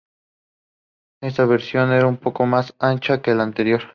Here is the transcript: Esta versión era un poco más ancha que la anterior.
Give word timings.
Esta 1.21 1.45
versión 1.45 1.91
era 1.91 2.07
un 2.07 2.17
poco 2.17 2.47
más 2.47 2.73
ancha 2.79 3.21
que 3.21 3.35
la 3.35 3.43
anterior. 3.43 3.83